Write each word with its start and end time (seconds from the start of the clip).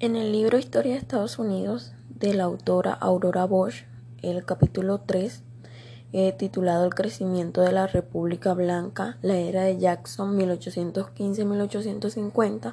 En 0.00 0.16
el 0.16 0.32
libro 0.32 0.56
Historia 0.56 0.92
de 0.92 0.98
Estados 0.98 1.38
Unidos 1.38 1.92
de 2.08 2.32
la 2.32 2.44
autora 2.44 2.94
Aurora 2.94 3.44
Bosch, 3.44 3.84
el 4.22 4.46
capítulo 4.46 5.02
3, 5.02 5.42
eh, 6.14 6.32
titulado 6.32 6.86
El 6.86 6.94
crecimiento 6.94 7.60
de 7.60 7.72
la 7.72 7.86
República 7.86 8.54
Blanca, 8.54 9.18
la 9.20 9.36
era 9.36 9.64
de 9.64 9.76
Jackson 9.76 10.38
1815-1850, 10.38 12.72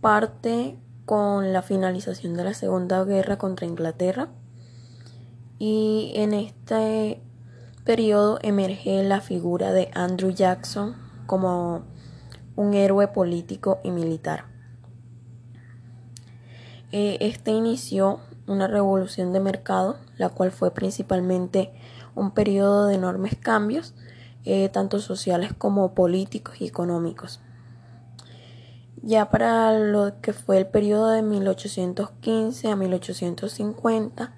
parte 0.00 0.76
con 1.06 1.52
la 1.52 1.62
finalización 1.62 2.34
de 2.34 2.42
la 2.42 2.54
Segunda 2.54 3.04
Guerra 3.04 3.38
contra 3.38 3.68
Inglaterra 3.68 4.30
y 5.60 6.10
en 6.16 6.34
este 6.34 7.22
periodo 7.84 8.40
emerge 8.42 9.04
la 9.04 9.20
figura 9.20 9.70
de 9.70 9.92
Andrew 9.94 10.32
Jackson 10.32 10.96
como 11.26 11.84
un 12.56 12.74
héroe 12.74 13.06
político 13.06 13.78
y 13.84 13.92
militar. 13.92 14.50
Eh, 16.92 17.18
este 17.20 17.52
inició 17.52 18.20
una 18.46 18.66
revolución 18.66 19.32
de 19.32 19.40
mercado, 19.40 19.96
la 20.16 20.28
cual 20.28 20.50
fue 20.50 20.72
principalmente 20.72 21.72
un 22.14 22.32
periodo 22.32 22.86
de 22.86 22.96
enormes 22.96 23.36
cambios, 23.36 23.94
eh, 24.44 24.68
tanto 24.70 25.00
sociales 25.00 25.52
como 25.56 25.94
políticos 25.94 26.60
y 26.60 26.66
económicos. 26.66 27.40
Ya 29.02 29.30
para 29.30 29.78
lo 29.78 30.20
que 30.20 30.32
fue 30.32 30.58
el 30.58 30.66
periodo 30.66 31.08
de 31.10 31.22
1815 31.22 32.68
a 32.68 32.76
1850, 32.76 34.34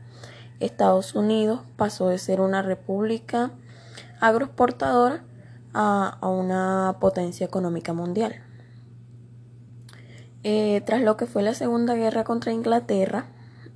Estados 0.61 1.15
Unidos 1.15 1.63
pasó 1.77 2.09
de 2.09 2.19
ser 2.19 2.41
una 2.41 2.63
república 2.63 3.51
agroexportadora 4.21 5.25
a, 5.75 6.19
una 6.23 6.97
potencia 7.01 7.45
económica 7.45 7.93
mundial. 7.93 8.45
Eh, 10.45 10.83
tras 10.85 11.03
lo 11.03 11.17
que 11.17 11.27
fue 11.27 11.43
la 11.43 11.55
Segunda 11.55 11.95
Guerra 11.95 12.25
contra 12.25 12.53
Inglaterra, 12.53 13.27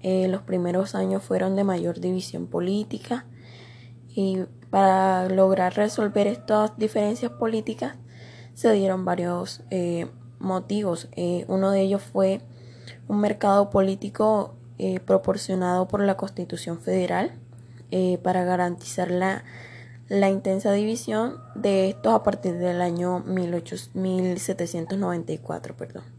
eh, 0.02 0.28
los 0.28 0.42
primeros 0.42 0.94
años 0.94 1.22
fueron 1.22 1.56
de 1.56 1.64
mayor 1.64 2.00
división 2.00 2.46
política 2.46 3.26
y 4.08 4.40
para 4.70 5.28
lograr 5.28 5.74
resolver 5.74 6.26
estas 6.26 6.76
diferencias 6.76 7.32
políticas 7.32 7.96
se 8.54 8.72
dieron 8.72 9.04
varios 9.04 9.62
eh, 9.70 10.08
motivos. 10.38 11.08
uno 11.48 11.70
de 11.70 11.82
ellos 11.82 12.02
fue 12.02 12.40
un 13.08 13.20
mercado 13.20 13.70
político 13.70 14.54
proporcionado 15.06 15.88
por 15.88 16.02
la 16.02 16.16
Constitución 16.16 16.78
Federal 16.78 17.32
para 18.22 18.44
garantizar 18.44 19.10
la 19.10 19.44
la 20.08 20.30
intensa 20.30 20.72
división 20.72 21.36
de 21.54 21.88
estos 21.88 22.14
a 22.14 22.22
partir 22.22 22.58
del 22.58 22.80
año 22.80 23.20
1794. 23.20 25.76
Perdón. 25.76 26.15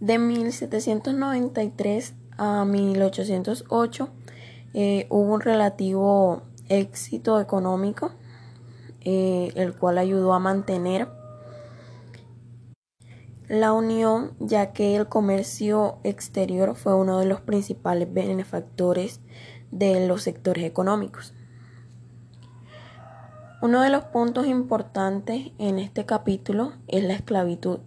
De 0.00 0.18
1793 0.18 2.14
a 2.36 2.64
1808 2.66 4.08
eh, 4.74 5.06
hubo 5.08 5.34
un 5.34 5.40
relativo 5.40 6.42
éxito 6.68 7.40
económico, 7.40 8.12
eh, 9.00 9.52
el 9.54 9.74
cual 9.74 9.96
ayudó 9.96 10.34
a 10.34 10.38
mantener 10.38 11.08
la 13.48 13.72
unión, 13.72 14.32
ya 14.38 14.72
que 14.72 14.96
el 14.96 15.08
comercio 15.08 15.98
exterior 16.04 16.74
fue 16.74 16.94
uno 16.94 17.18
de 17.18 17.26
los 17.26 17.40
principales 17.40 18.12
benefactores 18.12 19.20
de 19.70 20.06
los 20.06 20.22
sectores 20.22 20.64
económicos. 20.64 21.32
Uno 23.62 23.80
de 23.80 23.88
los 23.88 24.04
puntos 24.04 24.46
importantes 24.46 25.52
en 25.58 25.78
este 25.78 26.04
capítulo 26.04 26.74
es 26.86 27.02
la 27.02 27.14
esclavitud 27.14 27.78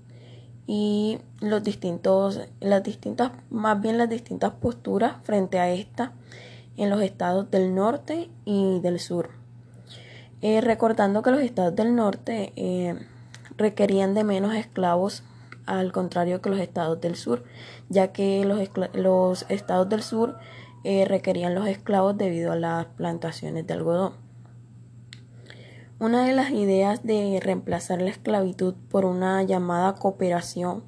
y 0.72 1.18
los 1.40 1.64
distintos, 1.64 2.42
las 2.60 2.84
distintas, 2.84 3.32
más 3.50 3.82
bien 3.82 3.98
las 3.98 4.08
distintas 4.08 4.52
posturas 4.52 5.16
frente 5.24 5.58
a 5.58 5.72
esta 5.72 6.12
en 6.78 6.92
los 6.92 7.02
estados 7.02 7.50
del 7.50 7.74
norte 7.74 8.30
y 8.46 8.80
del 8.80 9.00
sur. 9.00 9.32
Eh, 10.44 10.62
recordando 10.62 11.24
que 11.24 11.32
los 11.32 11.42
estados 11.42 11.76
del 11.76 11.96
norte 11.96 12.54
eh, 12.56 13.04
requerían 13.58 14.14
de 14.14 14.24
menos 14.24 14.54
esclavos 14.54 15.24
al 15.66 15.92
contrario 15.92 16.40
que 16.40 16.52
los 16.52 16.60
estados 16.60 17.02
del 17.02 17.16
sur, 17.16 17.46
ya 17.90 18.12
que 18.12 18.46
los, 18.94 19.46
estados 19.50 19.90
del 19.90 20.04
sur 20.04 20.38
eh, 20.84 21.04
requerían 21.06 21.56
los 21.56 21.66
esclavos 21.66 22.16
debido 22.16 22.52
a 22.52 22.56
las 22.56 22.86
plantaciones 22.86 23.66
de 23.66 23.74
algodón. 23.74 24.29
Una 26.02 26.26
de 26.26 26.34
las 26.34 26.52
ideas 26.52 27.04
de 27.04 27.42
reemplazar 27.44 28.02
la 28.02 28.10
esclavitud 28.10 28.74
por 28.90 29.04
una 29.04 29.44
llamada 29.44 29.96
cooperación 29.96 30.86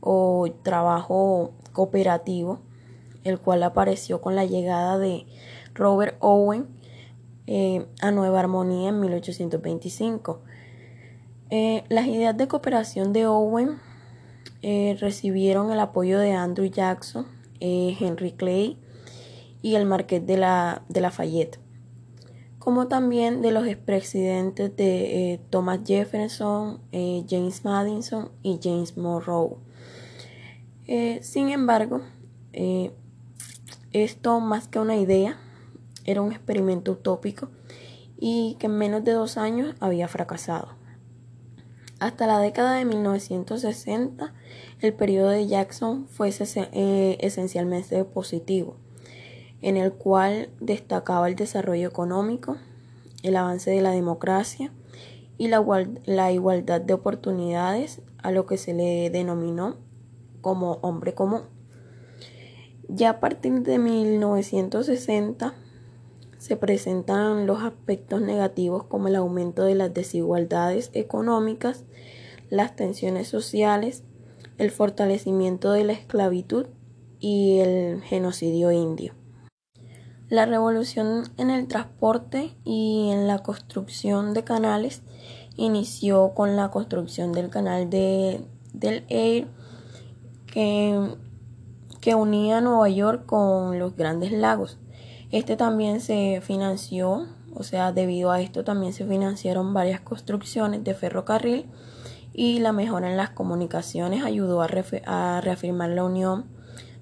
o 0.00 0.48
trabajo 0.62 1.52
cooperativo, 1.74 2.60
el 3.24 3.38
cual 3.38 3.62
apareció 3.62 4.22
con 4.22 4.34
la 4.34 4.46
llegada 4.46 4.96
de 4.96 5.26
Robert 5.74 6.16
Owen 6.20 6.66
eh, 7.46 7.84
a 8.00 8.10
Nueva 8.10 8.40
Armonía 8.40 8.88
en 8.88 9.00
1825. 9.00 10.40
Eh, 11.50 11.84
las 11.90 12.06
ideas 12.06 12.34
de 12.34 12.48
cooperación 12.48 13.12
de 13.12 13.26
Owen 13.26 13.78
eh, 14.62 14.96
recibieron 14.98 15.72
el 15.72 15.80
apoyo 15.80 16.18
de 16.18 16.32
Andrew 16.32 16.70
Jackson, 16.70 17.26
Henry 17.60 18.32
Clay 18.32 18.78
y 19.60 19.74
el 19.74 19.84
Marqués 19.84 20.26
de, 20.26 20.38
la, 20.38 20.84
de 20.88 21.02
Lafayette 21.02 21.63
como 22.64 22.88
también 22.88 23.42
de 23.42 23.52
los 23.52 23.66
expresidentes 23.66 24.74
de 24.74 25.34
eh, 25.34 25.40
Thomas 25.50 25.80
Jefferson, 25.84 26.80
eh, 26.92 27.22
James 27.28 27.62
Madison 27.62 28.30
y 28.42 28.58
James 28.62 28.96
Monroe. 28.96 29.58
Eh, 30.86 31.18
sin 31.22 31.50
embargo, 31.50 32.00
esto 33.92 34.40
más 34.40 34.66
que 34.68 34.78
una 34.78 34.96
idea, 34.96 35.36
era 36.06 36.22
un 36.22 36.32
experimento 36.32 36.92
utópico 36.92 37.50
y 38.16 38.56
que 38.58 38.66
en 38.66 38.78
menos 38.78 39.04
de 39.04 39.12
dos 39.12 39.36
años 39.36 39.74
había 39.80 40.08
fracasado. 40.08 40.68
Hasta 41.98 42.26
la 42.26 42.38
década 42.38 42.76
de 42.76 42.86
1960, 42.86 44.32
el 44.80 44.94
periodo 44.94 45.28
de 45.28 45.46
Jackson 45.46 46.06
fue 46.08 46.28
esencialmente 46.30 48.04
positivo 48.04 48.78
en 49.64 49.78
el 49.78 49.94
cual 49.94 50.50
destacaba 50.60 51.26
el 51.26 51.36
desarrollo 51.36 51.88
económico, 51.88 52.58
el 53.22 53.34
avance 53.34 53.70
de 53.70 53.80
la 53.80 53.92
democracia 53.92 54.70
y 55.38 55.48
la, 55.48 56.30
igualdad 56.32 56.82
de 56.82 56.92
oportunidades 56.92 58.02
a 58.18 58.30
lo 58.30 58.44
que 58.44 58.58
se 58.58 58.74
le 58.74 59.08
denominó 59.08 59.78
como 60.42 60.72
hombre 60.82 61.14
común. 61.14 61.44
Ya 62.88 63.08
a 63.08 63.20
partir 63.20 63.62
de 63.62 63.78
1960 63.78 65.54
se 66.36 66.56
presentan 66.58 67.46
los 67.46 67.62
aspectos 67.62 68.20
negativos 68.20 68.84
como 68.84 69.08
el 69.08 69.16
aumento 69.16 69.64
de 69.64 69.76
las 69.76 69.94
desigualdades 69.94 70.90
económicas, 70.92 71.84
las 72.50 72.76
tensiones 72.76 73.28
sociales, 73.28 74.04
el 74.58 74.70
fortalecimiento 74.70 75.72
de 75.72 75.84
la 75.84 75.94
esclavitud 75.94 76.66
y 77.18 77.60
el 77.60 78.02
genocidio 78.02 78.70
indio. 78.70 79.23
La 80.30 80.46
revolución 80.46 81.24
en 81.36 81.50
el 81.50 81.68
transporte 81.68 82.56
y 82.64 83.10
en 83.12 83.26
la 83.26 83.40
construcción 83.40 84.32
de 84.32 84.42
canales 84.42 85.02
inició 85.56 86.32
con 86.34 86.56
la 86.56 86.70
construcción 86.70 87.32
del 87.32 87.50
canal 87.50 87.90
de, 87.90 88.42
del 88.72 89.04
Air 89.08 89.48
que, 90.46 91.14
que 92.00 92.14
unía 92.14 92.62
Nueva 92.62 92.88
York 92.88 93.26
con 93.26 93.78
los 93.78 93.96
grandes 93.96 94.32
lagos. 94.32 94.78
Este 95.30 95.56
también 95.56 96.00
se 96.00 96.40
financió, 96.42 97.26
o 97.54 97.62
sea, 97.62 97.92
debido 97.92 98.30
a 98.30 98.40
esto 98.40 98.64
también 98.64 98.94
se 98.94 99.04
financiaron 99.04 99.74
varias 99.74 100.00
construcciones 100.00 100.84
de 100.84 100.94
ferrocarril 100.94 101.66
y 102.32 102.60
la 102.60 102.72
mejora 102.72 103.10
en 103.10 103.18
las 103.18 103.30
comunicaciones 103.30 104.24
ayudó 104.24 104.62
a, 104.62 104.68
a 105.04 105.40
reafirmar 105.42 105.90
la 105.90 106.04
unión 106.04 106.46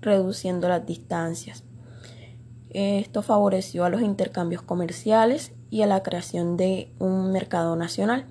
reduciendo 0.01 0.69
las 0.69 0.85
distancias. 0.85 1.63
Esto 2.75 3.21
favoreció 3.21 3.85
a 3.85 3.91
los 3.91 4.01
intercambios 4.01 4.63
comerciales 4.63 5.53
y 5.69 5.83
a 5.83 5.87
la 5.87 6.03
creación 6.03 6.57
de 6.57 6.91
un 6.99 7.31
mercado 7.31 7.77
nacional. 7.77 8.27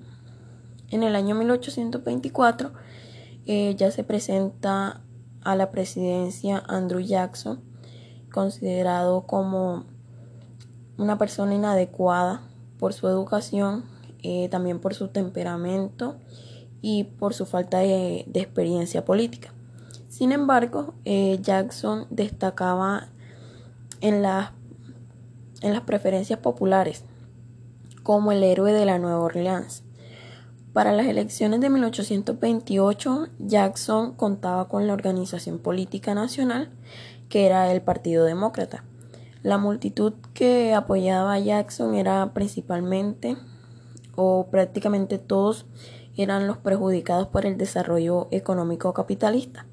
En 0.90 1.04
el 1.04 1.14
año 1.14 1.36
1824 1.36 2.72
eh, 3.46 3.74
ya 3.76 3.90
se 3.92 4.02
presenta 4.02 5.00
a 5.42 5.56
la 5.56 5.70
presidencia 5.70 6.62
Andrew 6.66 7.00
Jackson, 7.00 7.60
considerado 8.32 9.26
como 9.26 9.84
una 10.98 11.18
persona 11.18 11.54
inadecuada 11.54 12.42
por 12.78 12.92
su 12.94 13.08
educación, 13.08 13.84
eh, 14.22 14.48
también 14.48 14.80
por 14.80 14.94
su 14.94 15.08
temperamento 15.08 16.16
y 16.80 17.04
por 17.04 17.32
su 17.32 17.46
falta 17.46 17.78
de, 17.78 18.26
experiencia 18.34 19.04
política. 19.04 19.52
Sin 20.08 20.32
embargo, 20.32 20.94
eh, 21.04 21.38
Jackson 21.40 22.06
destacaba 22.10 23.08
en, 24.02 24.16
en 24.16 25.72
las 25.72 25.80
preferencias 25.86 26.38
populares 26.38 27.06
como 28.02 28.32
el 28.32 28.42
héroe 28.42 28.72
de 28.72 28.84
la 28.84 28.98
Nueva 28.98 29.20
Orleans. 29.20 29.84
Para 30.72 30.92
las 30.92 31.06
elecciones 31.06 31.60
de 31.60 31.70
1828, 31.70 33.28
Jackson 33.38 34.14
contaba 34.14 34.68
con 34.68 34.86
la 34.86 34.94
organización 34.94 35.58
política 35.58 36.14
nacional, 36.14 36.70
que 37.28 37.46
era 37.46 37.70
el 37.72 37.82
Partido 37.82 38.24
Demócrata. 38.24 38.84
La 39.42 39.58
multitud 39.58 40.14
que 40.34 40.72
apoyaba 40.74 41.34
a 41.34 41.38
Jackson 41.38 41.94
era 41.94 42.32
principalmente, 42.32 43.36
o 44.16 44.48
prácticamente 44.50 45.18
todos, 45.18 45.66
eran 46.16 46.46
los 46.46 46.58
perjudicados 46.58 47.28
por 47.28 47.46
el 47.46 47.56
desarrollo 47.56 48.28
económico 48.30 48.92
capitalista. 48.94 49.66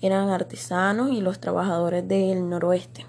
Eran 0.00 0.28
artesanos 0.28 1.10
y 1.10 1.20
los 1.20 1.40
trabajadores 1.40 2.06
del 2.06 2.48
noroeste. 2.48 3.06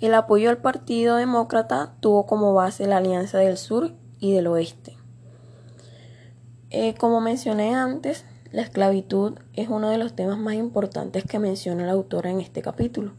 El 0.00 0.14
apoyo 0.14 0.48
al 0.48 0.58
Partido 0.58 1.16
Demócrata 1.16 1.96
tuvo 1.98 2.24
como 2.24 2.54
base 2.54 2.86
la 2.86 2.98
Alianza 2.98 3.38
del 3.38 3.56
Sur 3.56 3.94
y 4.20 4.32
del 4.32 4.46
Oeste. 4.46 4.96
Eh, 6.70 6.94
como 6.94 7.20
mencioné 7.20 7.74
antes, 7.74 8.24
la 8.52 8.62
esclavitud 8.62 9.40
es 9.54 9.68
uno 9.68 9.90
de 9.90 9.98
los 9.98 10.14
temas 10.14 10.38
más 10.38 10.54
importantes 10.54 11.24
que 11.24 11.40
menciona 11.40 11.84
la 11.84 11.92
autora 11.92 12.30
en 12.30 12.40
este 12.40 12.62
capítulo 12.62 13.14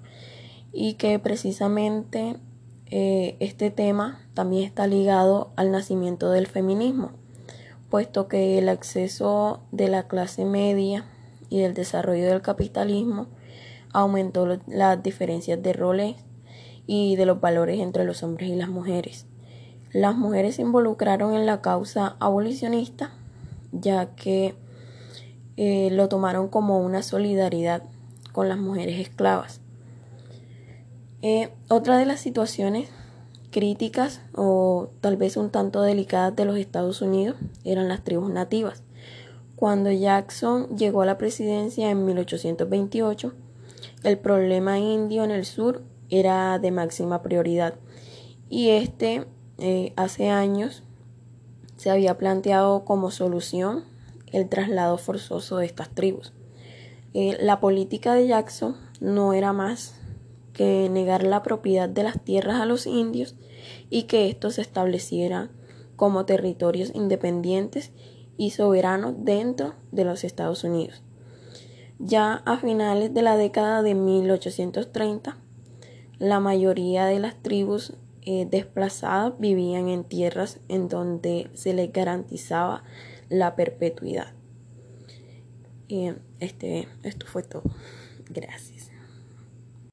y 0.71 0.93
que 0.93 1.19
precisamente 1.19 2.37
eh, 2.85 3.35
este 3.41 3.71
tema 3.71 4.21
también 4.33 4.63
está 4.63 4.87
ligado 4.87 5.51
al 5.57 5.71
nacimiento 5.71 6.31
del 6.31 6.47
feminismo, 6.47 7.11
puesto 7.89 8.29
que 8.29 8.57
el 8.57 8.69
acceso 8.69 9.63
de 9.73 9.89
la 9.89 10.07
clase 10.07 10.45
media 10.45 11.05
y 11.49 11.59
del 11.59 11.73
desarrollo 11.73 12.25
del 12.27 12.41
capitalismo 12.41 13.27
aumentó 13.91 14.59
las 14.67 15.03
diferencias 15.03 15.61
de 15.61 15.73
roles 15.73 16.15
y 16.91 17.15
de 17.17 17.27
los 17.27 17.39
valores 17.39 17.79
entre 17.79 18.03
los 18.03 18.23
hombres 18.23 18.49
y 18.49 18.55
las 18.55 18.67
mujeres. 18.67 19.27
Las 19.93 20.15
mujeres 20.15 20.55
se 20.55 20.63
involucraron 20.63 21.35
en 21.35 21.45
la 21.45 21.61
causa 21.61 22.15
abolicionista 22.19 23.11
ya 23.71 24.15
que 24.15 24.55
eh, 25.55 25.89
lo 25.91 26.09
tomaron 26.09 26.47
como 26.47 26.79
una 26.79 27.03
solidaridad 27.03 27.83
con 28.31 28.49
las 28.49 28.57
mujeres 28.57 28.99
esclavas. 28.99 29.61
Eh, 31.21 31.49
otra 31.69 31.99
de 31.99 32.07
las 32.07 32.21
situaciones 32.21 32.89
críticas 33.51 34.21
o 34.33 34.89
tal 34.99 35.15
vez 35.15 35.37
un 35.37 35.51
tanto 35.51 35.83
delicadas 35.83 36.35
de 36.35 36.45
los 36.45 36.57
Estados 36.57 37.03
Unidos 37.03 37.35
eran 37.63 37.87
las 37.87 38.03
tribus 38.03 38.31
nativas. 38.31 38.81
Cuando 39.55 39.91
Jackson 39.91 40.75
llegó 40.75 41.03
a 41.03 41.05
la 41.05 41.19
presidencia 41.19 41.91
en 41.91 42.03
1828, 42.03 43.31
el 44.01 44.17
problema 44.17 44.79
indio 44.79 45.23
en 45.23 45.29
el 45.29 45.45
sur 45.45 45.83
era 46.09 46.59
de 46.59 46.71
máxima 46.71 47.21
prioridad 47.21 47.75
y 48.49 48.69
este 48.69 49.25
eh, 49.57 49.93
hace 49.95 50.29
años 50.29 50.83
se 51.77 51.89
había 51.89 52.17
planteado 52.17 52.83
como 52.83 53.11
solución 53.11 53.83
el 54.31 54.49
traslado 54.49 54.97
forzoso 54.97 55.57
de 55.57 55.65
estas 55.65 55.89
tribus. 55.89 56.33
Eh, 57.13 57.37
la 57.39 57.59
política 57.59 58.13
de 58.13 58.27
Jackson 58.27 58.75
no 58.99 59.33
era 59.33 59.53
más 59.53 59.95
que 60.53 60.89
negar 60.89 61.23
la 61.23 61.41
propiedad 61.41 61.89
de 61.89 62.03
las 62.03 62.23
tierras 62.23 62.59
a 62.59 62.65
los 62.65 62.85
indios 62.85 63.35
y 63.89 64.03
que 64.03 64.29
estos 64.29 64.55
se 64.55 64.61
establecieran 64.61 65.51
como 65.95 66.25
territorios 66.25 66.91
independientes 66.93 67.91
y 68.37 68.51
soberanos 68.51 69.15
dentro 69.19 69.75
de 69.91 70.05
los 70.05 70.23
Estados 70.23 70.63
Unidos. 70.63 71.03
Ya 71.97 72.35
a 72.45 72.57
finales 72.57 73.13
de 73.13 73.21
la 73.21 73.35
década 73.35 73.81
de 73.81 73.95
1830, 73.95 75.37
la 76.19 76.39
mayoría 76.39 77.05
de 77.05 77.19
las 77.19 77.41
tribus 77.41 77.93
eh, 78.21 78.45
desplazadas 78.49 79.39
vivían 79.39 79.87
en 79.87 80.03
tierras 80.03 80.59
en 80.67 80.89
donde 80.89 81.49
se 81.53 81.73
les 81.73 81.91
garantizaba 81.91 82.83
la 83.29 83.55
perpetuidad. 83.55 84.33
Y 85.87 86.11
este, 86.39 86.87
esto 87.03 87.25
fue 87.25 87.43
todo. 87.43 87.63
Gracias. 88.29 88.78